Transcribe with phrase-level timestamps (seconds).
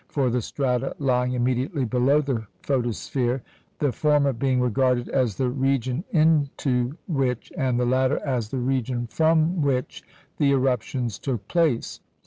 [0.07, 3.43] for the strata lying immediately below the photosphere,
[3.77, 9.05] the former being regarded as the region into which, and the latter as the region
[9.05, 10.01] from which
[10.37, 11.99] the eruptions took place.